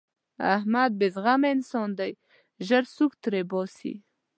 [0.55, 2.11] احمد بې زغمه انسان دی؛
[2.67, 3.93] ژر سوک تر باسي.